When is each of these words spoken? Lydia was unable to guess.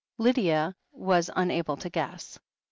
Lydia 0.17 0.73
was 0.93 1.29
unable 1.35 1.77
to 1.77 1.87
guess. 1.87 2.39